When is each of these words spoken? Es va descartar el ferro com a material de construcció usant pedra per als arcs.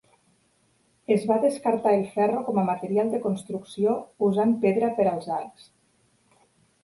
Es 1.15 1.25
va 1.31 1.35
descartar 1.41 1.91
el 1.97 2.05
ferro 2.15 2.39
com 2.47 2.61
a 2.61 2.63
material 2.69 3.11
de 3.15 3.19
construcció 3.25 3.93
usant 4.29 4.55
pedra 4.63 4.89
per 5.01 5.05
als 5.11 5.29
arcs. 5.37 5.69